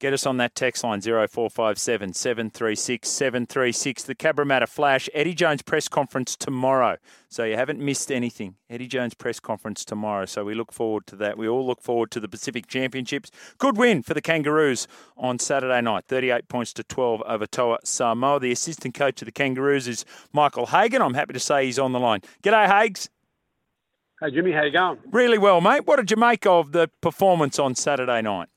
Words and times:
Get 0.00 0.12
us 0.12 0.26
on 0.26 0.36
that 0.36 0.54
text 0.54 0.84
line 0.84 1.00
0457 1.00 2.12
736 2.12 3.08
736. 3.08 4.04
The 4.04 4.14
Cabramatta 4.14 4.68
Flash, 4.68 5.08
Eddie 5.12 5.34
Jones 5.34 5.60
press 5.62 5.88
conference 5.88 6.36
tomorrow. 6.36 6.98
So 7.28 7.42
you 7.42 7.56
haven't 7.56 7.80
missed 7.80 8.12
anything. 8.12 8.54
Eddie 8.70 8.86
Jones 8.86 9.14
press 9.14 9.40
conference 9.40 9.84
tomorrow. 9.84 10.24
So 10.24 10.44
we 10.44 10.54
look 10.54 10.72
forward 10.72 11.08
to 11.08 11.16
that. 11.16 11.36
We 11.36 11.48
all 11.48 11.66
look 11.66 11.82
forward 11.82 12.12
to 12.12 12.20
the 12.20 12.28
Pacific 12.28 12.68
Championships. 12.68 13.32
Good 13.58 13.76
win 13.76 14.04
for 14.04 14.14
the 14.14 14.22
Kangaroos 14.22 14.86
on 15.16 15.40
Saturday 15.40 15.80
night 15.80 16.04
38 16.06 16.46
points 16.48 16.72
to 16.74 16.84
12 16.84 17.22
over 17.26 17.46
Toa 17.46 17.78
Samoa. 17.82 18.38
The 18.38 18.52
assistant 18.52 18.94
coach 18.94 19.20
of 19.20 19.26
the 19.26 19.32
Kangaroos 19.32 19.88
is 19.88 20.04
Michael 20.32 20.66
Hagan. 20.66 21.02
I'm 21.02 21.14
happy 21.14 21.32
to 21.32 21.40
say 21.40 21.66
he's 21.66 21.78
on 21.78 21.90
the 21.90 22.00
line. 22.00 22.20
G'day, 22.44 22.68
Hags. 22.68 23.10
Hey, 24.20 24.30
Jimmy, 24.30 24.52
how 24.52 24.62
you 24.62 24.70
going? 24.70 24.98
Really 25.10 25.38
well, 25.38 25.60
mate. 25.60 25.86
What 25.86 25.96
did 25.96 26.10
you 26.12 26.16
make 26.16 26.46
of 26.46 26.70
the 26.70 26.88
performance 27.00 27.58
on 27.58 27.74
Saturday 27.74 28.22
night? 28.22 28.48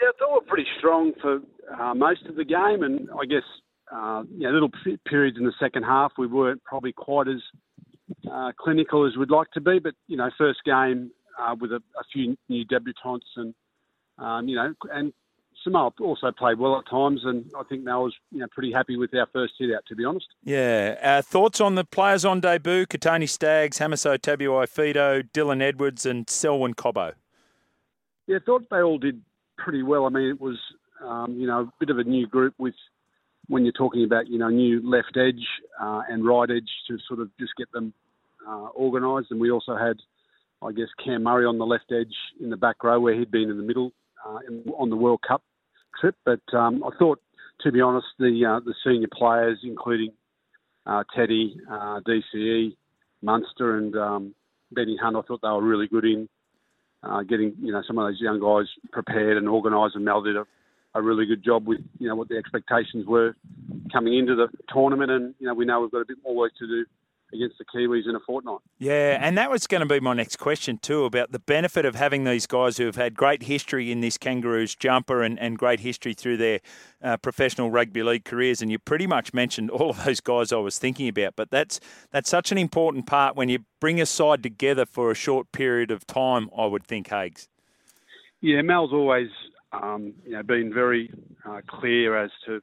Yeah, 0.00 0.08
I 0.08 0.12
thought 0.18 0.28
we 0.28 0.34
were 0.34 0.46
pretty 0.46 0.68
strong 0.78 1.12
for 1.20 1.40
uh, 1.80 1.94
most 1.94 2.26
of 2.26 2.36
the 2.36 2.44
game, 2.44 2.82
and 2.82 3.08
I 3.10 3.26
guess 3.26 3.44
uh, 3.94 4.22
you 4.30 4.40
know, 4.40 4.50
little 4.50 4.70
p- 4.84 4.98
periods 5.08 5.36
in 5.38 5.44
the 5.44 5.52
second 5.60 5.84
half 5.84 6.12
we 6.18 6.26
weren't 6.26 6.62
probably 6.64 6.92
quite 6.92 7.28
as 7.28 7.40
uh, 8.30 8.52
clinical 8.58 9.06
as 9.06 9.16
we'd 9.16 9.30
like 9.30 9.50
to 9.52 9.60
be. 9.60 9.78
But 9.78 9.94
you 10.08 10.16
know, 10.16 10.30
first 10.36 10.60
game 10.64 11.10
uh, 11.40 11.54
with 11.60 11.72
a, 11.72 11.76
a 11.76 12.04
few 12.12 12.36
new 12.48 12.64
debutants, 12.66 13.20
and 13.36 13.54
um, 14.18 14.48
you 14.48 14.56
know, 14.56 14.74
and 14.92 15.12
Samoa 15.62 15.92
also 16.00 16.32
played 16.32 16.58
well 16.58 16.78
at 16.78 16.88
times, 16.90 17.20
and 17.24 17.50
I 17.58 17.62
think 17.64 17.84
Mal 17.84 18.04
was 18.04 18.14
you 18.32 18.40
know 18.40 18.46
pretty 18.50 18.72
happy 18.72 18.96
with 18.96 19.14
our 19.14 19.26
first 19.32 19.54
hit 19.58 19.74
out, 19.74 19.84
to 19.88 19.94
be 19.94 20.04
honest. 20.04 20.26
Yeah. 20.42 20.96
Uh, 21.02 21.22
thoughts 21.22 21.60
on 21.60 21.74
the 21.74 21.84
players 21.84 22.24
on 22.24 22.40
debut? 22.40 22.86
Kotoni 22.86 23.28
Staggs, 23.28 23.78
Hamiso 23.78 24.18
Tabuai-Fidow, 24.18 25.30
Dylan 25.32 25.62
Edwards, 25.62 26.04
and 26.04 26.28
Selwyn 26.28 26.74
Cobbo. 26.74 27.12
Yeah, 28.26 28.36
I 28.36 28.40
thought 28.44 28.64
they 28.70 28.80
all 28.80 28.98
did 28.98 29.22
pretty 29.56 29.82
well. 29.82 30.06
I 30.06 30.08
mean, 30.08 30.28
it 30.28 30.40
was 30.40 30.58
um, 31.02 31.36
you 31.38 31.46
know 31.46 31.60
a 31.60 31.72
bit 31.80 31.90
of 31.90 31.98
a 31.98 32.04
new 32.04 32.26
group 32.26 32.54
with 32.58 32.74
when 33.48 33.64
you're 33.64 33.72
talking 33.72 34.04
about 34.04 34.28
you 34.28 34.38
know 34.38 34.48
new 34.48 34.80
left 34.88 35.16
edge 35.16 35.44
uh, 35.80 36.02
and 36.08 36.26
right 36.26 36.50
edge 36.50 36.70
to 36.88 36.98
sort 37.08 37.20
of 37.20 37.30
just 37.38 37.52
get 37.56 37.70
them 37.72 37.92
uh, 38.46 38.68
organised. 38.76 39.30
And 39.30 39.40
we 39.40 39.50
also 39.50 39.76
had, 39.76 39.96
I 40.62 40.72
guess, 40.72 40.88
Cam 41.04 41.24
Murray 41.24 41.46
on 41.46 41.58
the 41.58 41.66
left 41.66 41.92
edge 41.92 42.14
in 42.40 42.50
the 42.50 42.56
back 42.56 42.82
row 42.82 43.00
where 43.00 43.14
he'd 43.18 43.30
been 43.30 43.50
in 43.50 43.56
the 43.56 43.62
middle 43.62 43.92
uh, 44.26 44.38
in, 44.48 44.64
on 44.78 44.90
the 44.90 44.96
World 44.96 45.20
Cup 45.26 45.42
trip. 46.00 46.16
But 46.24 46.42
um, 46.56 46.82
I 46.84 46.90
thought, 46.98 47.20
to 47.62 47.72
be 47.72 47.80
honest, 47.80 48.06
the 48.18 48.44
uh, 48.46 48.60
the 48.64 48.74
senior 48.84 49.08
players, 49.16 49.58
including 49.62 50.12
uh, 50.86 51.04
Teddy, 51.16 51.56
uh, 51.70 52.00
DCE, 52.06 52.76
Munster, 53.22 53.78
and 53.78 53.96
um, 53.96 54.34
Benny 54.72 54.96
Hunt, 55.00 55.16
I 55.16 55.22
thought 55.22 55.40
they 55.42 55.48
were 55.48 55.62
really 55.62 55.88
good 55.88 56.04
in 56.04 56.28
uh, 57.04 57.22
getting 57.22 57.54
you 57.60 57.72
know 57.72 57.82
some 57.86 57.98
of 57.98 58.06
those 58.06 58.20
young 58.20 58.40
guys 58.40 58.66
prepared 58.92 59.36
and 59.36 59.48
organised. 59.48 59.96
And 59.96 60.04
Mal 60.04 60.22
did 60.22 60.36
a, 60.36 60.44
a 60.94 61.02
really 61.02 61.26
good 61.26 61.44
job 61.44 61.66
with 61.66 61.80
you 61.98 62.08
know 62.08 62.16
what 62.16 62.28
the 62.28 62.36
expectations 62.36 63.06
were 63.06 63.36
coming 63.92 64.16
into 64.18 64.34
the 64.34 64.48
tournament. 64.72 65.10
And 65.10 65.34
you 65.38 65.46
know 65.46 65.54
we 65.54 65.64
know 65.64 65.80
we've 65.80 65.90
got 65.90 66.00
a 66.00 66.06
bit 66.06 66.18
more 66.24 66.34
work 66.34 66.52
to 66.58 66.66
do 66.66 66.84
against 67.34 67.58
the 67.58 67.64
Kiwis 67.64 68.08
in 68.08 68.14
a 68.14 68.20
fortnight. 68.20 68.60
Yeah, 68.78 69.18
and 69.20 69.36
that 69.36 69.50
was 69.50 69.66
going 69.66 69.80
to 69.80 69.86
be 69.86 70.00
my 70.00 70.14
next 70.14 70.36
question 70.36 70.78
too 70.78 71.04
about 71.04 71.32
the 71.32 71.38
benefit 71.38 71.84
of 71.84 71.94
having 71.94 72.24
these 72.24 72.46
guys 72.46 72.76
who 72.78 72.86
have 72.86 72.96
had 72.96 73.14
great 73.14 73.44
history 73.44 73.90
in 73.92 74.00
this 74.00 74.16
Kangaroos 74.16 74.74
jumper 74.74 75.22
and, 75.22 75.38
and 75.38 75.58
great 75.58 75.80
history 75.80 76.14
through 76.14 76.36
their 76.36 76.60
uh, 77.02 77.16
professional 77.16 77.70
rugby 77.70 78.02
league 78.02 78.24
careers. 78.24 78.62
And 78.62 78.70
you 78.70 78.78
pretty 78.78 79.06
much 79.06 79.34
mentioned 79.34 79.70
all 79.70 79.90
of 79.90 80.04
those 80.04 80.20
guys 80.20 80.52
I 80.52 80.56
was 80.56 80.78
thinking 80.78 81.08
about. 81.08 81.36
But 81.36 81.50
that's 81.50 81.80
that's 82.10 82.30
such 82.30 82.52
an 82.52 82.58
important 82.58 83.06
part 83.06 83.36
when 83.36 83.48
you 83.48 83.60
bring 83.80 84.00
a 84.00 84.06
side 84.06 84.42
together 84.42 84.86
for 84.86 85.10
a 85.10 85.14
short 85.14 85.52
period 85.52 85.90
of 85.90 86.06
time. 86.06 86.48
I 86.56 86.66
would 86.66 86.86
think, 86.86 87.08
Hags. 87.08 87.48
Yeah, 88.40 88.62
Mal's 88.62 88.92
always 88.92 89.28
um, 89.72 90.14
you 90.24 90.32
know 90.32 90.42
been 90.42 90.72
very 90.72 91.10
uh, 91.44 91.60
clear 91.66 92.16
as 92.16 92.30
to 92.46 92.62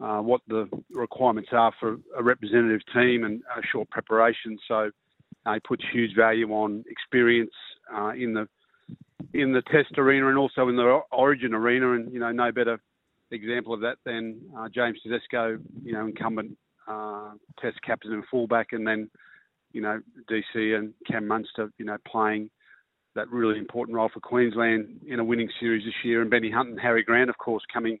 uh, 0.00 0.20
what 0.20 0.40
the 0.48 0.68
requirements 0.92 1.50
are 1.52 1.72
for 1.78 1.96
a 2.16 2.22
representative 2.22 2.80
team 2.94 3.24
and 3.24 3.42
a 3.56 3.60
short 3.70 3.88
preparation. 3.90 4.58
So 4.66 4.90
uh, 5.46 5.54
he 5.54 5.60
puts 5.60 5.84
huge 5.92 6.14
value 6.16 6.50
on 6.50 6.84
experience 6.88 7.52
uh, 7.94 8.10
in 8.10 8.34
the 8.34 8.48
in 9.32 9.52
the 9.52 9.62
Test 9.62 9.96
arena 9.98 10.28
and 10.28 10.38
also 10.38 10.68
in 10.68 10.76
the 10.76 11.00
Origin 11.12 11.54
arena. 11.54 11.92
And 11.92 12.12
you 12.12 12.18
know, 12.18 12.32
no 12.32 12.50
better 12.50 12.80
example 13.30 13.74
of 13.74 13.80
that 13.80 13.96
than 14.04 14.40
uh, 14.56 14.68
James 14.74 14.98
Tedesco, 15.02 15.58
you 15.82 15.92
know, 15.92 16.06
incumbent 16.06 16.56
uh, 16.88 17.32
Test 17.60 17.78
captain 17.86 18.12
and 18.12 18.24
fullback, 18.30 18.68
and 18.72 18.86
then 18.86 19.10
you 19.72 19.82
know 19.82 20.00
DC 20.30 20.76
and 20.76 20.94
Cam 21.06 21.28
Munster, 21.28 21.70
you 21.78 21.84
know, 21.84 21.98
playing 22.10 22.50
that 23.14 23.28
really 23.30 23.58
important 23.58 23.96
role 23.96 24.08
for 24.12 24.20
Queensland 24.20 25.00
in 25.06 25.18
a 25.18 25.24
winning 25.24 25.50
series 25.58 25.84
this 25.84 25.94
year, 26.04 26.22
and 26.22 26.30
Benny 26.30 26.50
Hunt 26.50 26.70
and 26.70 26.80
Harry 26.80 27.02
Grant, 27.02 27.28
of 27.28 27.38
course, 27.38 27.62
coming 27.72 27.98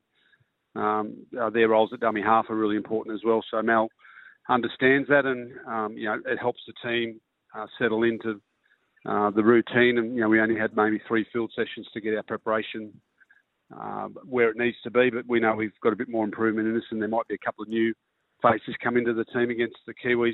um, 0.76 1.26
uh, 1.40 1.50
their 1.50 1.68
roles 1.68 1.90
at 1.92 2.00
dummy 2.00 2.22
half 2.22 2.48
are 2.48 2.56
really 2.56 2.76
important 2.76 3.14
as 3.14 3.22
well. 3.24 3.42
So 3.50 3.60
Mal 3.62 3.88
understands 4.48 5.08
that, 5.08 5.26
and 5.26 5.52
um, 5.68 5.96
you 5.96 6.06
know 6.06 6.18
it 6.26 6.38
helps 6.38 6.60
the 6.66 6.88
team 6.88 7.20
uh, 7.56 7.66
settle 7.78 8.02
into 8.04 8.40
uh, 9.06 9.30
the 9.30 9.42
routine. 9.42 9.98
And 9.98 10.14
you 10.14 10.20
know 10.20 10.28
we 10.28 10.40
only 10.40 10.58
had 10.58 10.76
maybe 10.76 11.00
three 11.06 11.26
field 11.32 11.52
sessions 11.56 11.88
to 11.92 12.00
get 12.00 12.14
our 12.14 12.22
preparation 12.22 12.92
uh, 13.76 14.08
where 14.24 14.50
it 14.50 14.56
needs 14.56 14.76
to 14.84 14.90
be, 14.90 15.10
but 15.10 15.24
we 15.28 15.40
know 15.40 15.54
we've 15.54 15.70
got 15.82 15.92
a 15.92 15.96
bit 15.96 16.08
more 16.08 16.24
improvement 16.24 16.68
in 16.68 16.74
this, 16.74 16.84
and 16.90 17.00
there 17.00 17.08
might 17.08 17.28
be 17.28 17.34
a 17.34 17.44
couple 17.44 17.62
of 17.62 17.68
new 17.68 17.94
faces 18.42 18.74
come 18.82 18.96
into 18.96 19.12
the 19.12 19.24
team 19.26 19.50
against 19.50 19.76
the 19.86 19.94
Kiwis 19.94 20.32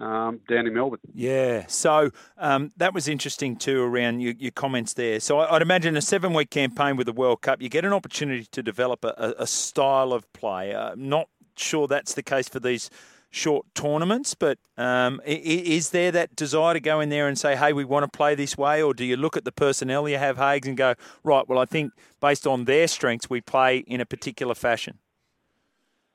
um, 0.00 0.40
down 0.48 0.66
in 0.66 0.74
Melbourne. 0.74 0.98
Yeah, 1.12 1.66
so 1.68 2.10
um, 2.38 2.72
that 2.76 2.94
was 2.94 3.08
interesting 3.08 3.56
too 3.56 3.82
around 3.82 4.20
your, 4.20 4.34
your 4.38 4.50
comments 4.50 4.94
there. 4.94 5.20
So 5.20 5.38
I, 5.38 5.52
would 5.52 5.62
imagine 5.62 5.96
a 5.96 6.02
seven 6.02 6.32
week 6.32 6.50
campaign 6.50 6.96
with 6.96 7.06
the 7.06 7.12
World 7.12 7.42
Cup, 7.42 7.62
you 7.62 7.68
get 7.68 7.84
an 7.84 7.92
opportunity 7.92 8.46
to 8.50 8.62
develop 8.62 9.04
a, 9.04 9.34
a 9.38 9.46
style 9.46 10.12
of 10.12 10.30
play. 10.32 10.74
Uh, 10.74 10.94
not 10.96 11.28
sure 11.56 11.86
that's 11.86 12.14
the 12.14 12.22
case 12.22 12.48
for 12.48 12.60
these 12.60 12.90
short 13.30 13.66
tournaments, 13.74 14.34
but 14.34 14.58
um, 14.76 15.20
is 15.24 15.90
there 15.90 16.12
that 16.12 16.36
desire 16.36 16.74
to 16.74 16.80
go 16.80 17.00
in 17.00 17.08
there 17.08 17.26
and 17.26 17.36
say, 17.36 17.56
hey, 17.56 17.72
we 17.72 17.84
want 17.84 18.04
to 18.04 18.16
play 18.16 18.34
this 18.34 18.56
way? 18.56 18.80
Or 18.80 18.94
do 18.94 19.04
you 19.04 19.16
look 19.16 19.36
at 19.36 19.44
the 19.44 19.52
personnel 19.52 20.08
you 20.08 20.18
have, 20.18 20.36
Hags, 20.36 20.68
and 20.68 20.76
go, 20.76 20.94
right, 21.24 21.46
well, 21.48 21.58
I 21.58 21.64
think 21.64 21.92
based 22.20 22.46
on 22.46 22.64
their 22.64 22.86
strengths, 22.86 23.28
we 23.28 23.40
play 23.40 23.78
in 23.78 24.00
a 24.00 24.06
particular 24.06 24.54
fashion? 24.54 24.98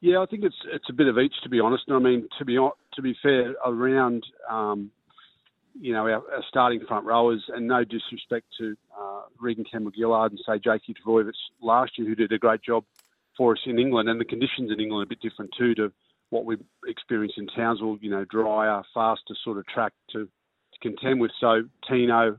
Yeah, 0.02 0.20
I 0.20 0.26
think 0.28 0.44
it's 0.44 0.56
it's 0.66 0.90
a 0.90 0.94
bit 0.94 1.08
of 1.08 1.18
each, 1.18 1.34
to 1.44 1.50
be 1.50 1.60
honest. 1.60 1.84
And 1.88 1.98
I 1.98 2.00
mean, 2.00 2.28
to 2.38 2.46
be 2.46 2.56
to 2.56 3.02
be 3.02 3.16
fair, 3.22 3.56
around 3.66 4.26
um, 4.50 4.92
you 5.80 5.92
know 5.92 6.08
our, 6.08 6.24
our, 6.34 6.44
starting 6.48 6.86
front 6.88 7.06
rowers, 7.06 7.44
and 7.50 7.68
no 7.68 7.84
disrespect 7.84 8.48
to 8.60 8.78
uh, 8.98 9.22
Reagan 9.40 9.66
Campbell-Gillard 9.70 10.32
and 10.32 10.40
say 10.46 10.58
Jakey 10.58 10.94
Trbojevic 10.94 11.34
last 11.62 11.98
year, 11.98 12.08
who 12.08 12.16
did 12.16 12.32
a 12.32 12.38
great 12.38 12.62
job 12.62 12.86
for 13.38 13.54
us 13.54 13.60
in 13.66 13.78
England, 13.78 14.08
and 14.08 14.22
the 14.22 14.26
conditions 14.26 14.72
in 14.72 14.80
England 14.80 15.02
are 15.02 15.04
a 15.04 15.08
bit 15.08 15.22
different 15.22 15.52
too 15.58 15.76
to 15.76 15.92
what 16.30 16.46
we 16.46 16.56
experienced 16.88 17.38
in 17.38 17.48
Townsville. 17.48 17.98
You 18.00 18.12
know, 18.12 18.24
drier, 18.24 18.82
faster 18.94 19.36
sort 19.44 19.58
of 19.58 19.68
track 19.68 19.92
to, 20.14 20.26
to 20.26 20.80
contend 20.82 21.20
with. 21.20 21.32
So 21.42 21.64
Tino 21.90 22.38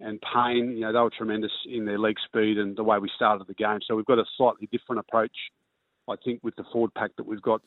and 0.00 0.20
Payne, 0.20 0.72
you 0.72 0.80
know, 0.80 0.92
they 0.92 0.98
were 0.98 1.10
tremendous 1.16 1.52
in 1.64 1.84
their 1.84 1.98
leg 1.98 2.16
speed 2.24 2.58
and 2.58 2.76
the 2.76 2.82
way 2.82 2.98
we 2.98 3.10
started 3.14 3.46
the 3.46 3.54
game. 3.54 3.78
So 3.86 3.94
we've 3.94 4.04
got 4.04 4.18
a 4.18 4.24
slightly 4.36 4.68
different 4.72 4.98
approach 5.00 5.36
I 6.08 6.16
think 6.24 6.42
with 6.42 6.56
the 6.56 6.64
forward 6.72 6.94
pack 6.94 7.10
that 7.16 7.26
we've 7.26 7.42
got 7.42 7.60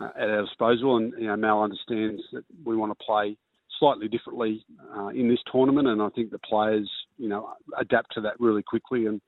uh, 0.00 0.10
at 0.18 0.28
our 0.28 0.44
disposal, 0.44 0.96
and 0.96 1.12
you 1.18 1.26
know, 1.26 1.36
Mal 1.36 1.62
understands 1.62 2.22
that 2.32 2.44
we 2.64 2.76
want 2.76 2.96
to 2.96 3.04
play 3.04 3.36
slightly 3.78 4.08
differently 4.08 4.64
uh, 4.96 5.08
in 5.08 5.28
this 5.28 5.40
tournament, 5.50 5.88
and 5.88 6.00
I 6.00 6.08
think 6.10 6.30
the 6.30 6.38
players, 6.38 6.90
you 7.18 7.28
know, 7.28 7.52
adapt 7.78 8.14
to 8.14 8.20
that 8.22 8.38
really 8.38 8.62
quickly. 8.62 9.06
And 9.06 9.20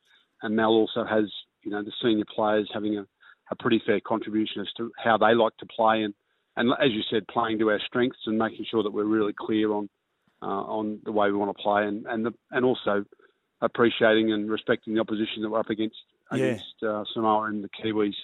and 0.43 0.55
Mal 0.55 0.71
also 0.71 1.05
has, 1.05 1.25
you 1.65 1.71
know, 1.71 1.83
the 1.83 1.93
senior 2.03 2.25
players 2.35 2.71
having 2.73 2.97
a, 2.97 3.06
a 3.50 3.56
pretty 3.56 3.83
fair 3.85 4.00
contribution 4.00 4.61
as 4.61 4.69
to 4.77 4.93
how 5.03 5.19
they 5.19 5.35
like 5.35 5.56
to 5.59 5.67
play, 5.67 6.03
and 6.03 6.15
and 6.56 6.71
as 6.83 6.91
you 6.93 7.03
said, 7.11 7.27
playing 7.29 7.59
to 7.61 7.71
our 7.71 7.81
strengths 7.87 8.19
and 8.27 8.39
making 8.39 8.67
sure 8.71 8.83
that 8.83 8.93
we're 8.93 9.05
really 9.05 9.35
clear 9.39 9.73
on 9.73 9.89
uh, 10.43 10.47
on 10.47 11.00
the 11.05 11.12
way 11.12 11.31
we 11.31 11.37
want 11.37 11.56
to 11.56 11.62
play, 11.62 11.85
and 11.85 12.06
and 12.06 12.27
the, 12.27 12.33
and 12.50 12.65
also 12.65 13.05
appreciating 13.61 14.33
and 14.33 14.50
respecting 14.50 14.95
the 14.95 15.00
opposition 15.00 15.43
that 15.43 15.50
we're 15.50 15.59
up 15.59 15.71
against 15.71 15.97
yeah. 16.33 16.39
against 16.39 16.83
uh, 16.87 17.05
Samoa 17.12 17.45
and 17.45 17.65
the 17.65 17.69
Kiwis 17.69 18.15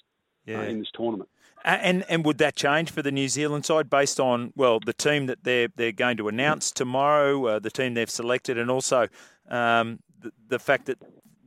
yeah. 0.46 0.60
uh, 0.60 0.62
in 0.62 0.78
this 0.78 0.90
tournament. 0.94 1.28
And 1.64 2.04
and 2.10 2.26
would 2.26 2.38
that 2.38 2.56
change 2.56 2.90
for 2.90 3.00
the 3.00 3.10
New 3.10 3.28
Zealand 3.28 3.64
side 3.64 3.88
based 3.88 4.20
on 4.20 4.52
well 4.54 4.80
the 4.84 4.92
team 4.92 5.26
that 5.26 5.44
they're 5.44 5.68
they're 5.74 5.92
going 5.92 6.18
to 6.18 6.28
announce 6.28 6.70
tomorrow, 6.70 7.46
uh, 7.46 7.58
the 7.58 7.70
team 7.70 7.94
they've 7.94 8.10
selected, 8.10 8.58
and 8.58 8.70
also 8.70 9.08
um, 9.48 10.00
the, 10.20 10.30
the 10.48 10.58
fact 10.58 10.86
that 10.86 10.98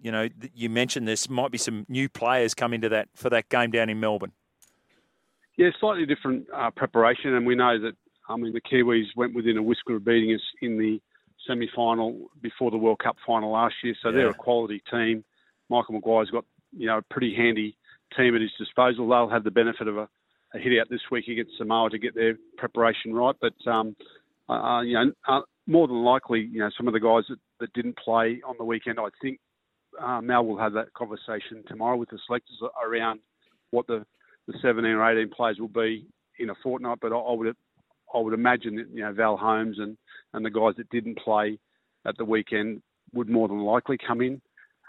you 0.02 0.12
know, 0.12 0.30
you 0.54 0.70
mentioned 0.70 1.08
this 1.08 1.30
might 1.30 1.52
be 1.52 1.58
some 1.58 1.86
new 1.90 2.08
players 2.08 2.54
coming 2.54 2.82
to 2.82 2.90
that 2.90 3.10
for 3.14 3.30
that 3.30 3.50
game 3.50 3.72
down 3.72 3.90
in 3.90 4.00
Melbourne. 4.00 4.32
Yeah, 5.58 5.70
slightly 5.80 6.06
different 6.06 6.48
uh, 6.56 6.70
preparation, 6.72 7.34
and 7.34 7.46
we 7.46 7.56
know 7.56 7.80
that 7.80 7.94
I 8.30 8.38
mean 8.38 8.54
the 8.54 8.62
Kiwis 8.62 9.08
went 9.16 9.34
within 9.34 9.58
a 9.58 9.62
whisker 9.62 9.96
of 9.96 10.06
beating 10.06 10.34
us 10.34 10.42
in 10.62 10.78
the 10.78 11.02
semi-final 11.48 12.30
before 12.42 12.72
the 12.72 12.78
World 12.78 13.00
Cup 13.00 13.18
final 13.26 13.52
last 13.52 13.76
year, 13.84 13.96
so 14.02 14.10
yeah. 14.10 14.16
they're 14.16 14.30
a 14.30 14.34
quality 14.34 14.82
team. 14.90 15.24
Michael 15.70 15.96
Maguire's 15.96 16.30
got 16.30 16.46
you 16.72 16.86
know 16.86 17.00
a 17.00 17.02
pretty 17.02 17.36
handy 17.36 17.76
team 18.16 18.36
at 18.36 18.42
his 18.42 18.52
disposal. 18.58 19.08
They'll 19.08 19.30
have 19.30 19.44
the 19.44 19.52
benefit 19.52 19.88
of 19.88 19.98
a, 19.98 20.08
a 20.54 20.60
hit 20.60 20.80
out 20.80 20.90
this 20.90 21.02
week 21.12 21.28
against 21.28 21.58
Samoa 21.58 21.90
to 21.90 21.98
get 21.98 22.16
their 22.16 22.38
preparation 22.58 23.14
right, 23.14 23.36
but 23.42 23.54
um, 23.70 23.96
uh, 24.50 24.82
you 24.82 24.94
know 24.94 25.12
uh, 25.28 25.42
more 25.66 25.88
than 25.88 26.04
likely, 26.04 26.42
you 26.42 26.60
know 26.60 26.70
some 26.78 26.88
of 26.88 26.94
the 26.94 27.00
guys 27.00 27.24
that, 27.30 27.40
that 27.60 27.74
didn't 27.74 27.98
play 27.98 28.42
on 28.46 28.56
the 28.58 28.66
weekend, 28.66 29.00
I 29.00 29.08
think 29.22 29.40
uh, 30.02 30.22
Mal 30.22 30.46
will 30.46 30.58
have 30.58 30.74
that 30.74 30.94
conversation 30.94 31.64
tomorrow 31.68 31.98
with 31.98 32.10
the 32.10 32.20
selectors 32.26 32.62
around 32.84 33.20
what 33.72 33.88
the, 33.88 34.06
the 34.48 34.54
17 34.62 34.90
or 34.92 35.12
18 35.12 35.30
players 35.30 35.58
will 35.60 35.68
be 35.68 36.08
in 36.40 36.50
a 36.50 36.56
fortnight. 36.64 37.00
But 37.02 37.12
I, 37.12 37.18
I 37.18 37.34
would 37.34 37.56
I 38.14 38.20
would 38.20 38.34
imagine 38.34 38.76
that 38.78 38.88
you 38.94 39.02
know 39.02 39.14
Val 39.14 39.38
Holmes 39.38 39.78
and, 39.80 39.98
and 40.34 40.46
the 40.46 40.50
guys 40.50 40.74
that 40.78 40.90
didn't 40.90 41.18
play 41.20 41.60
at 42.06 42.18
the 42.18 42.26
weekend 42.26 42.82
would 43.14 43.30
more 43.30 43.48
than 43.48 43.60
likely 43.60 43.98
come 43.98 44.22
in 44.22 44.42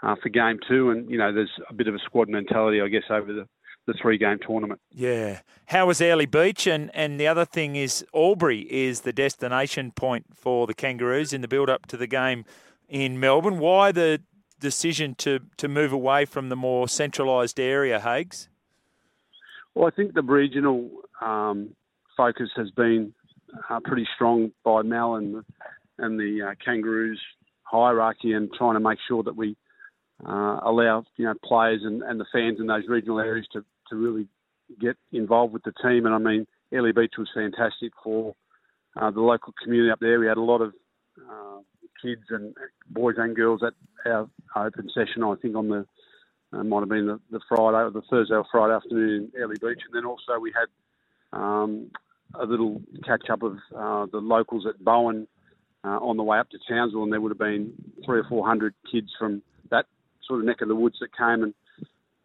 uh, 0.03 0.15
for 0.21 0.29
game 0.29 0.59
two. 0.67 0.89
And 0.91 1.09
you 1.09 1.17
know 1.17 1.33
there's 1.33 1.51
a 1.69 1.73
bit 1.73 1.87
of 1.87 1.95
a 1.95 1.99
squad 1.99 2.29
mentality, 2.29 2.81
I 2.81 2.87
guess, 2.87 3.03
over 3.09 3.31
the 3.31 3.47
the 3.89 3.93
three 4.01 4.17
game 4.17 4.37
tournament. 4.45 4.79
Yeah. 4.91 5.41
How 5.67 5.87
was 5.87 5.99
Airlie 5.99 6.25
Beach? 6.25 6.67
And, 6.67 6.91
and 6.93 7.19
the 7.19 7.27
other 7.27 7.45
thing 7.45 7.75
is, 7.75 8.05
Albury 8.13 8.61
is 8.71 9.01
the 9.01 9.13
destination 9.13 9.91
point 9.91 10.25
for 10.35 10.67
the 10.67 10.73
Kangaroos 10.73 11.33
in 11.33 11.41
the 11.41 11.47
build 11.47 11.69
up 11.69 11.87
to 11.87 11.97
the 11.97 12.07
game 12.07 12.45
in 12.87 13.19
Melbourne. 13.19 13.59
Why 13.59 13.91
the 13.91 14.21
decision 14.59 15.15
to, 15.15 15.39
to 15.57 15.67
move 15.67 15.91
away 15.91 16.25
from 16.25 16.49
the 16.49 16.55
more 16.55 16.87
centralised 16.87 17.59
area, 17.59 17.99
Hags? 17.99 18.49
Well, 19.73 19.87
I 19.87 19.91
think 19.91 20.13
the 20.13 20.21
regional 20.21 20.89
um, 21.21 21.75
focus 22.15 22.49
has 22.55 22.69
been 22.71 23.13
uh, 23.69 23.79
pretty 23.83 24.07
strong 24.15 24.51
by 24.63 24.81
Mal 24.81 25.15
and 25.15 25.35
the, 25.35 25.45
and 25.97 26.19
the 26.19 26.49
uh, 26.49 26.55
Kangaroos 26.63 27.19
hierarchy, 27.63 28.33
and 28.33 28.51
trying 28.57 28.73
to 28.73 28.79
make 28.79 28.99
sure 29.07 29.23
that 29.23 29.35
we 29.35 29.55
uh, 30.25 30.59
allow 30.63 31.03
you 31.17 31.25
know 31.25 31.33
players 31.43 31.81
and, 31.83 32.01
and 32.03 32.19
the 32.19 32.25
fans 32.31 32.59
in 32.59 32.67
those 32.67 32.87
regional 32.87 33.19
areas 33.19 33.47
to, 33.53 33.63
to 33.89 33.95
really 33.95 34.27
get 34.79 34.97
involved 35.11 35.53
with 35.53 35.63
the 35.63 35.73
team. 35.83 36.05
And 36.05 36.13
I 36.13 36.17
mean, 36.17 36.45
Airlie 36.71 36.91
Beach 36.91 37.13
was 37.17 37.29
fantastic 37.33 37.91
for 38.03 38.35
uh, 38.99 39.11
the 39.11 39.21
local 39.21 39.53
community 39.63 39.91
up 39.91 39.99
there. 39.99 40.19
We 40.19 40.27
had 40.27 40.37
a 40.37 40.41
lot 40.41 40.61
of 40.61 40.73
uh, 41.19 41.59
kids 42.01 42.23
and 42.29 42.55
boys 42.89 43.15
and 43.17 43.35
girls 43.35 43.61
at 43.63 43.73
our 44.05 44.29
open 44.55 44.89
session. 44.93 45.23
I 45.23 45.35
think 45.41 45.55
on 45.55 45.69
the 45.69 45.85
uh, 46.51 46.63
might 46.63 46.79
have 46.79 46.89
been 46.89 47.05
the, 47.05 47.19
the 47.31 47.39
Friday 47.47 47.77
or 47.77 47.91
the 47.91 48.01
Thursday 48.09 48.35
or 48.35 48.45
Friday 48.51 48.73
afternoon 48.73 49.31
in 49.35 49.49
Beach, 49.49 49.61
and 49.61 49.93
then 49.93 50.05
also 50.05 50.39
we 50.41 50.51
had 50.51 51.39
um, 51.39 51.91
a 52.33 52.45
little 52.45 52.81
catch 53.05 53.29
up 53.29 53.43
of 53.43 53.57
uh, 53.75 54.07
the 54.11 54.17
locals 54.17 54.65
at 54.67 54.83
Bowen 54.83 55.27
uh, 55.83 55.99
on 55.99 56.17
the 56.17 56.23
way 56.23 56.39
up 56.39 56.49
to 56.49 56.57
Townsville, 56.67 57.03
and 57.03 57.13
there 57.13 57.21
would 57.21 57.31
have 57.31 57.37
been 57.37 57.73
three 58.05 58.19
or 58.19 58.25
four 58.27 58.47
hundred 58.47 58.73
kids 58.91 59.09
from 59.17 59.41
that 59.69 59.85
sort 60.29 60.39
of 60.39 60.45
neck 60.45 60.61
of 60.61 60.69
the 60.69 60.75
woods 60.75 60.95
that 61.01 61.09
came 61.17 61.43
and 61.43 61.53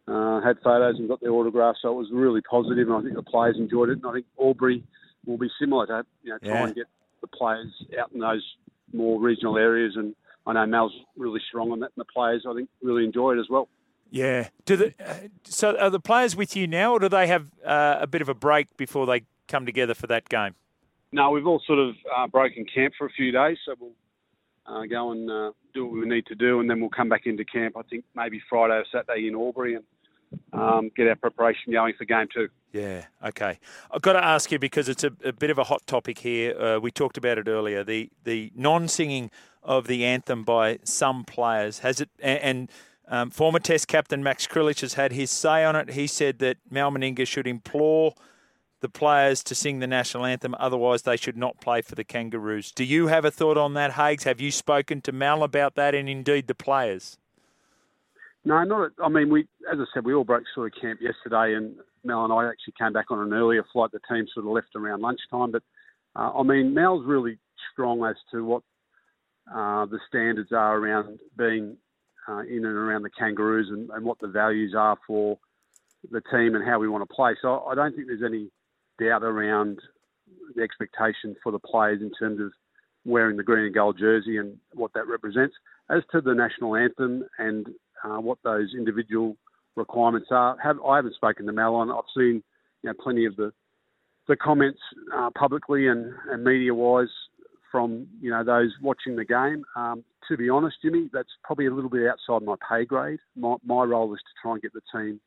uh, 0.07 0.39
had 0.41 0.57
photos 0.63 0.95
and 0.97 1.09
got 1.09 1.19
their 1.19 1.31
autographs. 1.31 1.79
So 1.81 1.89
it 1.89 1.95
was 1.95 2.07
really 2.13 2.41
positive, 2.41 2.87
and 2.87 2.95
I 2.95 3.01
think 3.01 3.15
the 3.15 3.23
players 3.23 3.57
enjoyed 3.59 3.89
it. 3.89 3.97
And 3.97 4.05
I 4.05 4.13
think 4.13 4.25
Albury 4.39 4.83
will 5.25 5.37
be 5.37 5.49
similar 5.59 5.87
to 5.87 6.05
you 6.23 6.31
know 6.31 6.37
try 6.39 6.51
yeah. 6.51 6.65
and 6.67 6.75
get 6.75 6.85
the 7.21 7.27
players 7.27 7.73
out 7.99 8.11
in 8.13 8.19
those 8.19 8.43
more 8.93 9.19
regional 9.19 9.57
areas. 9.57 9.95
And 9.97 10.15
I 10.45 10.53
know 10.53 10.65
Mal's 10.67 10.93
really 11.17 11.41
strong 11.49 11.71
on 11.71 11.79
that, 11.79 11.91
and 11.95 12.05
the 12.05 12.13
players 12.13 12.45
I 12.47 12.53
think 12.53 12.69
really 12.81 13.03
enjoy 13.03 13.33
it 13.33 13.39
as 13.39 13.47
well. 13.49 13.67
Yeah. 14.11 14.49
Do 14.65 14.77
the 14.77 14.93
uh, 15.03 15.13
so 15.43 15.77
are 15.77 15.89
the 15.89 15.99
players 15.99 16.35
with 16.35 16.55
you 16.55 16.67
now, 16.67 16.93
or 16.93 16.99
do 16.99 17.09
they 17.09 17.27
have 17.27 17.47
uh, 17.65 17.97
a 17.99 18.07
bit 18.07 18.21
of 18.21 18.29
a 18.29 18.35
break 18.35 18.77
before 18.77 19.05
they 19.05 19.23
come 19.47 19.65
together 19.65 19.95
for 19.95 20.07
that 20.07 20.29
game? 20.29 20.55
No, 21.11 21.31
we've 21.31 21.47
all 21.47 21.61
sort 21.65 21.79
of 21.79 21.95
uh, 22.15 22.27
broken 22.27 22.65
camp 22.65 22.93
for 22.97 23.07
a 23.07 23.09
few 23.09 23.31
days, 23.31 23.57
so 23.65 23.73
we'll 23.79 23.91
uh, 24.67 24.85
go 24.85 25.11
and 25.11 25.29
uh, 25.29 25.51
do 25.73 25.85
what 25.85 25.93
we 25.93 26.05
need 26.07 26.25
to 26.27 26.35
do, 26.35 26.59
and 26.59 26.69
then 26.69 26.79
we'll 26.79 26.89
come 26.89 27.09
back 27.09 27.25
into 27.25 27.45
camp. 27.45 27.75
I 27.77 27.81
think 27.83 28.05
maybe 28.15 28.41
Friday 28.49 28.75
or 28.75 28.85
Saturday 28.91 29.27
in 29.27 29.35
Albury, 29.35 29.75
and 29.75 29.83
um, 30.53 30.91
get 30.95 31.07
our 31.07 31.15
preparation 31.15 31.71
going 31.71 31.93
for 31.97 32.05
game 32.05 32.27
two. 32.33 32.49
Yeah, 32.71 33.05
okay. 33.23 33.59
I've 33.91 34.01
got 34.01 34.13
to 34.13 34.23
ask 34.23 34.51
you 34.51 34.59
because 34.59 34.89
it's 34.89 35.03
a, 35.03 35.11
a 35.23 35.31
bit 35.31 35.49
of 35.49 35.57
a 35.57 35.65
hot 35.65 35.85
topic 35.87 36.19
here. 36.19 36.59
Uh, 36.59 36.79
we 36.79 36.91
talked 36.91 37.17
about 37.17 37.37
it 37.37 37.47
earlier. 37.47 37.83
The 37.83 38.09
the 38.23 38.51
non 38.55 38.87
singing 38.87 39.31
of 39.63 39.87
the 39.87 40.05
anthem 40.05 40.43
by 40.43 40.79
some 40.83 41.23
players 41.23 41.79
has 41.79 42.01
it 42.01 42.09
and. 42.19 42.39
and 42.41 42.71
um, 43.07 43.29
former 43.29 43.59
Test 43.59 43.87
captain 43.87 44.23
Max 44.23 44.47
Krilich 44.47 44.81
has 44.81 44.95
had 44.95 45.11
his 45.11 45.29
say 45.29 45.63
on 45.63 45.75
it. 45.75 45.91
He 45.91 46.07
said 46.07 46.39
that 46.39 46.57
Mal 46.71 46.89
Meninga 46.89 47.27
should 47.27 47.45
implore 47.45 48.15
the 48.81 48.89
players 48.89 49.43
to 49.43 49.55
sing 49.55 49.79
the 49.79 49.87
national 49.87 50.25
anthem, 50.25 50.55
otherwise 50.59 51.03
they 51.03 51.17
should 51.17 51.37
not 51.37 51.59
play 51.59 51.81
for 51.81 51.95
the 51.95 52.03
Kangaroos. 52.03 52.71
Do 52.71 52.83
you 52.83 53.07
have 53.07 53.25
a 53.25 53.31
thought 53.31 53.57
on 53.57 53.73
that, 53.73 53.93
Hags? 53.93 54.23
Have 54.23 54.41
you 54.41 54.51
spoken 54.51 55.01
to 55.01 55.11
Mal 55.11 55.43
about 55.43 55.75
that, 55.75 55.95
and 55.95 56.09
indeed 56.09 56.47
the 56.47 56.55
players? 56.55 57.17
No, 58.43 58.63
not. 58.63 58.91
I 59.03 59.09
mean, 59.09 59.29
we, 59.29 59.41
as 59.71 59.79
I 59.79 59.85
said, 59.93 60.05
we 60.05 60.13
all 60.13 60.23
broke 60.23 60.43
sort 60.53 60.71
of 60.73 60.79
camp 60.79 60.99
yesterday, 61.01 61.55
and 61.55 61.75
Mal 62.03 62.23
and 62.23 62.33
I 62.33 62.47
actually 62.47 62.75
came 62.79 62.93
back 62.93 63.09
on 63.09 63.19
an 63.19 63.33
earlier 63.33 63.65
flight. 63.73 63.91
The 63.91 63.99
team 64.09 64.27
sort 64.33 64.45
of 64.45 64.51
left 64.51 64.75
around 64.75 65.01
lunchtime, 65.01 65.51
but 65.51 65.63
uh, 66.15 66.31
I 66.37 66.43
mean, 66.43 66.73
Mal's 66.73 67.05
really 67.05 67.39
strong 67.73 68.05
as 68.05 68.15
to 68.31 68.45
what 68.45 68.61
uh, 69.51 69.85
the 69.85 69.99
standards 70.07 70.51
are 70.51 70.77
around 70.77 71.19
being 71.37 71.77
uh, 72.27 72.39
in 72.39 72.65
and 72.65 72.65
around 72.65 73.03
the 73.03 73.09
Kangaroos 73.09 73.69
and, 73.69 73.89
and, 73.91 74.03
what 74.03 74.19
the 74.19 74.27
values 74.27 74.73
are 74.75 74.97
for 75.05 75.37
the 76.11 76.21
team 76.31 76.55
and 76.55 76.65
how 76.65 76.79
we 76.79 76.87
want 76.87 77.07
to 77.07 77.13
play. 77.13 77.35
So 77.41 77.63
I 77.65 77.75
don't 77.75 77.95
think 77.95 78.07
there's 78.07 78.23
any 78.23 78.49
doubt 78.99 79.23
around 79.23 79.79
the 80.55 80.61
expectation 80.61 81.35
for 81.43 81.51
the 81.51 81.59
players 81.59 82.01
in 82.01 82.11
terms 82.17 82.39
of 82.39 82.51
wearing 83.05 83.37
the 83.37 83.43
green 83.43 83.65
and 83.65 83.75
gold 83.75 83.97
jersey 83.99 84.37
and 84.37 84.57
what 84.73 84.91
that 84.93 85.07
represents. 85.07 85.55
As 85.89 86.01
to 86.11 86.21
the 86.21 86.33
national 86.33 86.75
anthem 86.75 87.25
and 87.37 87.67
uh, 88.03 88.19
what 88.19 88.39
those 88.43 88.73
individual 88.75 89.37
requirements 89.75 90.29
are. 90.31 90.57
Have, 90.63 90.77
I 90.81 90.97
haven't 90.97 91.15
spoken 91.15 91.45
to 91.45 91.51
Malon. 91.51 91.91
I've 91.91 92.03
seen 92.15 92.43
you 92.81 92.89
know, 92.89 92.93
plenty 93.01 93.25
of 93.25 93.35
the 93.35 93.51
the 94.27 94.35
comments 94.35 94.79
uh, 95.15 95.29
publicly 95.37 95.87
and, 95.87 96.11
and 96.31 96.43
media 96.43 96.73
wise 96.73 97.09
from 97.71 98.07
you 98.21 98.31
know 98.31 98.43
those 98.43 98.71
watching 98.81 99.15
the 99.15 99.25
game. 99.25 99.63
Um, 99.75 100.03
to 100.27 100.37
be 100.37 100.49
honest, 100.49 100.77
Jimmy, 100.81 101.09
that's 101.13 101.29
probably 101.43 101.67
a 101.67 101.73
little 101.73 101.89
bit 101.89 102.07
outside 102.07 102.43
my 102.43 102.55
pay 102.67 102.85
grade. 102.85 103.19
My, 103.35 103.55
my 103.63 103.83
role 103.83 104.11
is 104.13 104.19
to 104.19 104.41
try 104.41 104.53
and 104.53 104.61
get 104.61 104.73
the 104.73 104.81
team 104.91 105.19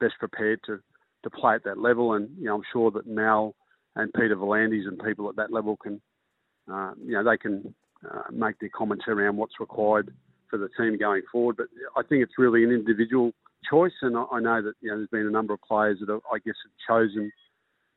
best 0.00 0.14
prepared 0.18 0.60
to 0.64 0.80
to 1.28 1.36
play 1.36 1.54
at 1.54 1.64
that 1.64 1.78
level, 1.78 2.14
and 2.14 2.28
you 2.38 2.44
know 2.44 2.56
I'm 2.56 2.62
sure 2.72 2.90
that 2.92 3.06
Mal 3.06 3.54
and 3.96 4.12
Peter 4.12 4.36
V'landys 4.36 4.86
and 4.86 4.98
people 4.98 5.28
at 5.28 5.36
that 5.36 5.52
level 5.52 5.76
can, 5.76 6.00
uh, 6.72 6.92
you 7.04 7.12
know, 7.12 7.24
they 7.24 7.36
can 7.36 7.74
uh, 8.08 8.22
make 8.30 8.58
their 8.60 8.68
comments 8.68 9.04
around 9.08 9.36
what's 9.36 9.58
required 9.60 10.14
for 10.48 10.58
the 10.58 10.68
team 10.78 10.96
going 10.98 11.22
forward. 11.30 11.56
But 11.56 11.66
I 11.96 12.02
think 12.02 12.22
it's 12.22 12.38
really 12.38 12.64
an 12.64 12.70
individual 12.70 13.32
choice, 13.68 13.92
and 14.02 14.16
I 14.16 14.40
know 14.40 14.62
that 14.62 14.74
you 14.80 14.90
know 14.90 14.96
there's 14.96 15.08
been 15.08 15.26
a 15.26 15.30
number 15.30 15.54
of 15.54 15.60
players 15.62 15.98
that 16.00 16.20
I 16.32 16.38
guess 16.38 16.54
have 16.64 16.88
chosen 16.88 17.32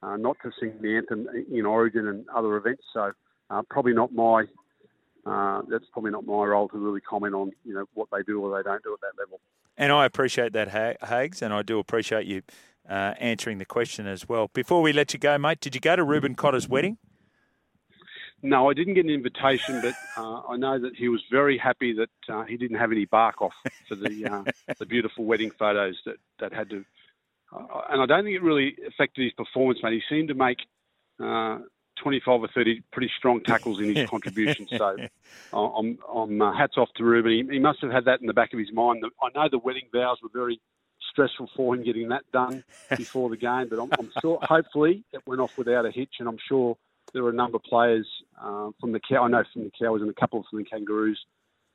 uh, 0.04 0.18
not 0.18 0.38
to 0.44 0.52
sing 0.60 0.74
the 0.82 0.98
anthem 0.98 1.28
in 1.52 1.66
Origin 1.66 2.08
and 2.08 2.26
other 2.36 2.58
events. 2.58 2.84
So 2.94 3.12
uh, 3.50 3.62
probably 3.70 3.94
not 3.94 4.14
my 4.14 4.46
uh, 5.26 5.62
that's 5.70 5.86
probably 5.94 6.12
not 6.12 6.26
my 6.26 6.46
role 6.46 6.68
to 6.70 6.78
really 6.78 7.02
comment 7.02 7.36
on 7.36 7.52
you 7.64 7.74
know 7.74 7.86
what 7.94 8.10
they 8.12 8.24
do 8.24 8.42
or 8.42 8.58
they 8.58 8.64
don't 8.68 8.84
do 8.84 8.94
at 8.94 9.02
that 9.02 9.22
level. 9.22 9.40
And 9.78 9.92
I 9.92 10.06
appreciate 10.06 10.54
that, 10.54 10.68
Hags, 10.68 11.42
and 11.42 11.54
I 11.54 11.62
do 11.62 11.80
appreciate 11.80 12.26
you 12.26 12.42
uh, 12.90 13.14
answering 13.20 13.58
the 13.58 13.66
question 13.66 14.08
as 14.08 14.28
well. 14.28 14.50
Before 14.54 14.82
we 14.82 14.94
let 14.94 15.14
you 15.14 15.20
go, 15.20 15.38
mate, 15.38 15.60
did 15.60 15.76
you 15.76 15.82
go 15.82 15.96
to 15.96 16.04
Reuben 16.04 16.36
Cotter's 16.36 16.68
wedding? 16.68 16.98
No, 18.44 18.70
I 18.70 18.74
didn't 18.74 18.96
get 18.96 19.06
an 19.06 19.12
invitation, 19.12 19.82
but 19.82 19.94
uh, 20.18 20.42
I 20.50 20.58
know 20.58 20.80
that 20.80 20.96
he 20.96 21.10
was 21.10 21.22
very 21.30 21.58
happy 21.58 21.94
that 21.94 22.10
uh, 22.28 22.44
he 22.44 22.58
didn't 22.58 22.78
have 22.78 22.92
any 22.92 23.06
bark 23.06 23.42
off 23.42 23.54
for 23.88 23.96
the 23.96 24.26
uh, 24.26 24.74
the 24.80 24.86
beautiful 24.86 25.26
wedding 25.26 25.52
photos 25.52 26.00
that 26.06 26.16
that 26.40 26.52
had 26.52 26.70
to. 26.72 26.84
Uh, 27.54 27.82
and 27.92 28.02
I 28.02 28.06
don't 28.06 28.24
think 28.24 28.36
it 28.36 28.42
really 28.42 28.76
affected 28.88 29.24
his 29.24 29.34
performance, 29.34 29.80
mate. 29.84 29.94
He 29.94 30.16
seemed 30.16 30.30
to 30.30 30.34
make 30.34 30.58
uh, 31.22 31.60
25 32.02 32.42
or 32.42 32.48
30 32.48 32.82
pretty 32.92 33.12
strong 33.18 33.42
tackles 33.44 33.80
in 33.80 33.96
his 33.96 34.10
contribution. 34.10 34.68
So 34.70 34.98
I'm, 35.54 36.00
I'm 36.14 36.42
uh, 36.42 36.58
hats 36.58 36.78
off 36.78 36.90
to 36.96 37.04
Reuben. 37.04 37.32
He, 37.32 37.56
he, 37.56 37.60
must 37.60 37.82
have 37.82 37.92
had 37.92 38.06
that 38.06 38.22
in 38.22 38.28
the 38.28 38.34
back 38.34 38.54
of 38.54 38.60
his 38.60 38.72
mind. 38.72 39.04
I 39.22 39.30
know 39.36 39.50
the 39.50 39.60
wedding 39.60 39.88
vows 39.94 40.18
were 40.24 40.30
very 40.34 40.60
stressful 41.12 41.50
for 41.56 41.76
him 41.76 41.84
getting 41.84 42.10
that 42.10 42.24
done 42.32 42.64
before 42.98 43.30
the 43.30 43.38
game, 43.38 43.68
but 43.70 43.80
I'm, 43.80 43.90
I'm 44.00 44.12
sure, 44.22 44.40
hopefully, 44.42 45.04
it 45.14 45.22
went 45.26 45.42
off 45.42 45.58
without 45.58 45.86
a 45.86 45.92
hitch, 45.92 46.16
and 46.20 46.28
I'm 46.28 46.40
sure 46.48 46.78
there 47.14 47.24
were 47.24 47.30
a 47.30 47.34
number 47.34 47.58
of 47.58 47.64
players 47.64 48.08
uh, 48.42 48.70
from 48.80 48.92
the 48.92 49.00
cow. 49.00 49.24
I 49.24 49.28
know 49.28 49.44
from 49.54 49.64
the 49.64 49.72
cows 49.80 50.02
and 50.02 50.10
a 50.10 50.14
couple 50.14 50.44
from 50.50 50.60
the 50.60 50.66
Kangaroos 50.66 51.20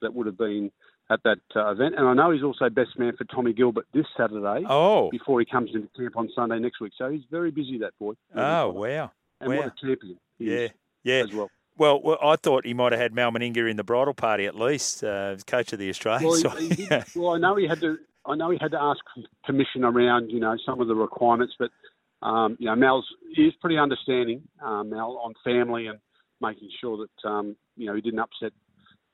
that 0.02 0.14
would 0.14 0.26
have 0.26 0.38
been 0.38 0.70
at 1.10 1.20
that 1.24 1.38
uh, 1.54 1.70
event. 1.70 1.94
And 1.96 2.06
I 2.06 2.14
know 2.14 2.30
he's 2.30 2.42
also 2.42 2.68
best 2.68 2.98
man 2.98 3.16
for 3.16 3.24
Tommy 3.24 3.52
Gilbert 3.52 3.86
this 3.92 4.06
Saturday. 4.16 4.64
Oh, 4.68 5.10
before 5.10 5.40
he 5.40 5.46
comes 5.46 5.70
into 5.74 5.88
camp 5.96 6.16
on 6.16 6.28
Sunday 6.34 6.58
next 6.58 6.80
week. 6.80 6.92
So 6.96 7.10
he's 7.10 7.22
very 7.30 7.50
busy. 7.50 7.78
That 7.78 7.92
boy. 7.98 8.14
Oh 8.34 8.70
wow! 8.70 9.10
And 9.40 9.50
wow. 9.50 9.56
what 9.58 9.66
a 9.66 9.72
champion! 9.80 10.18
yeah, 10.38 10.68
yeah. 11.04 11.24
As 11.24 11.32
well. 11.32 11.50
Well, 11.78 12.00
well, 12.00 12.18
I 12.22 12.36
thought 12.36 12.64
he 12.64 12.72
might 12.72 12.92
have 12.92 13.00
had 13.00 13.12
Mal 13.12 13.30
Meninga 13.30 13.70
in 13.70 13.76
the 13.76 13.84
bridal 13.84 14.14
party 14.14 14.46
at 14.46 14.54
least, 14.54 15.04
uh, 15.04 15.36
coach 15.46 15.74
of 15.74 15.78
the 15.78 15.90
Australians. 15.90 16.42
Well, 16.42 16.56
he, 16.56 16.68
he 16.68 16.86
did, 16.86 17.04
well, 17.14 17.34
I 17.34 17.38
know 17.38 17.54
he 17.56 17.66
had 17.66 17.80
to. 17.80 17.98
I 18.26 18.34
know 18.34 18.50
he 18.50 18.58
had 18.60 18.72
to 18.72 18.80
ask 18.80 19.00
permission 19.44 19.84
around, 19.84 20.30
you 20.30 20.40
know, 20.40 20.56
some 20.64 20.80
of 20.80 20.88
the 20.88 20.94
requirements, 20.94 21.54
but 21.58 21.70
um, 22.22 22.56
you 22.58 22.66
know, 22.66 22.74
Mal's 22.74 23.06
is 23.36 23.52
pretty 23.60 23.78
understanding, 23.78 24.42
uh, 24.64 24.82
Mal, 24.82 25.20
on 25.22 25.34
family 25.44 25.86
and 25.86 25.98
making 26.40 26.70
sure 26.80 26.98
that 27.06 27.28
um, 27.28 27.56
you 27.76 27.86
know 27.86 27.94
he 27.94 28.00
didn't 28.00 28.20
upset 28.20 28.52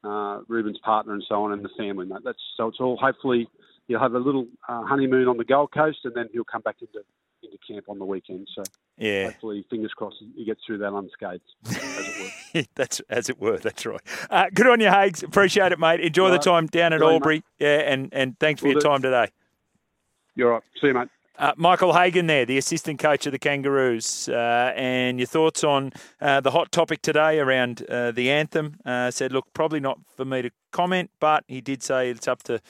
uh, 0.04 0.40
Reuben's 0.48 0.78
partner 0.84 1.14
and 1.14 1.24
so 1.28 1.44
on 1.44 1.52
and 1.52 1.64
the 1.64 1.70
family. 1.76 2.06
Mate. 2.06 2.22
That's 2.24 2.38
so 2.56 2.68
it's 2.68 2.78
all 2.80 2.96
hopefully 2.96 3.48
he'll 3.88 4.00
have 4.00 4.14
a 4.14 4.18
little 4.18 4.46
uh, 4.68 4.82
honeymoon 4.84 5.28
on 5.28 5.36
the 5.36 5.44
Gold 5.44 5.72
Coast 5.72 5.98
and 6.04 6.14
then 6.14 6.28
he'll 6.32 6.44
come 6.44 6.62
back 6.62 6.76
into 6.80 7.04
into 7.42 7.58
camp 7.66 7.86
on 7.88 7.98
the 7.98 8.04
weekend. 8.04 8.48
So 8.54 8.62
yeah, 8.96 9.26
hopefully, 9.26 9.64
fingers 9.70 9.92
crossed, 9.94 10.22
he 10.36 10.44
gets 10.44 10.60
through 10.66 10.78
that 10.78 10.92
unscathed, 10.92 11.42
as 11.66 11.76
it 11.76 12.32
were. 12.54 12.62
that's 12.74 13.00
as 13.08 13.28
it 13.28 13.40
were. 13.40 13.58
That's 13.58 13.84
right. 13.86 14.00
Uh, 14.30 14.46
good 14.52 14.66
on 14.66 14.80
you, 14.80 14.88
Hags. 14.88 15.22
Appreciate 15.22 15.72
it, 15.72 15.78
mate. 15.78 16.00
Enjoy 16.00 16.30
right. 16.30 16.40
the 16.40 16.50
time 16.50 16.66
down 16.66 16.92
at 16.92 17.02
Albury. 17.02 17.42
Yeah, 17.58 17.78
and 17.78 18.08
and 18.12 18.38
thanks 18.38 18.60
for 18.60 18.68
we'll 18.68 18.74
your 18.74 18.82
time 18.82 19.02
today. 19.02 19.28
You're 20.34 20.52
right. 20.52 20.62
See 20.80 20.88
you, 20.88 20.94
mate. 20.94 21.08
Uh, 21.38 21.52
Michael 21.56 21.94
Hagan 21.94 22.26
there, 22.26 22.44
the 22.44 22.58
assistant 22.58 22.98
coach 22.98 23.26
of 23.26 23.32
the 23.32 23.38
Kangaroos, 23.38 24.28
uh, 24.28 24.72
and 24.76 25.18
your 25.18 25.26
thoughts 25.26 25.64
on 25.64 25.90
uh, 26.20 26.40
the 26.40 26.50
hot 26.50 26.70
topic 26.70 27.00
today 27.02 27.38
around 27.38 27.84
uh, 27.88 28.12
the 28.12 28.30
anthem. 28.30 28.76
Uh, 28.84 29.10
said, 29.10 29.32
look, 29.32 29.46
probably 29.54 29.80
not 29.80 29.98
for 30.16 30.24
me 30.24 30.42
to 30.42 30.50
comment, 30.72 31.10
but 31.20 31.44
he 31.48 31.60
did 31.60 31.82
say 31.82 32.10
it's 32.10 32.28
up 32.28 32.42
to 32.44 32.60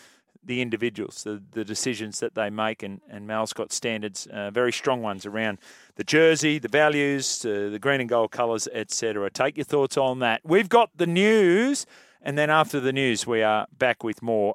the 0.45 0.61
individuals, 0.61 1.23
the, 1.25 1.43
the 1.53 1.65
decisions 1.65 2.21
that 2.21 2.35
they 2.35 2.51
make, 2.51 2.83
and, 2.83 3.01
and 3.09 3.27
Mal's 3.27 3.53
got 3.53 3.73
standards, 3.73 4.27
uh, 4.27 4.51
very 4.51 4.73
strong 4.73 5.03
ones 5.03 5.27
around 5.27 5.59
the 5.97 6.05
jersey, 6.05 6.59
the 6.59 6.69
values, 6.69 7.41
the 7.43 7.79
green 7.81 8.01
and 8.01 8.09
gold 8.09 8.31
colours, 8.31 8.69
etc. 8.73 9.31
Take 9.31 9.57
your 9.57 9.65
thoughts 9.65 9.97
on 9.97 10.19
that. 10.21 10.41
We've 10.45 10.69
got 10.69 10.91
the 10.97 11.07
news. 11.07 11.87
And 12.25 12.39
then 12.39 12.51
after 12.51 12.79
the 12.79 12.93
news, 12.93 13.27
we 13.27 13.43
are 13.43 13.67
back 13.77 14.05
with 14.05 14.23
more. 14.23 14.55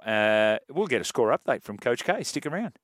we'll 0.69 0.87
get 0.87 1.01
a 1.01 1.03
score 1.03 1.37
update 1.37 1.63
from 1.63 1.77
Coach 1.77 2.05
K. 2.05 2.23
Stick 2.23 2.45
around. 2.45 2.79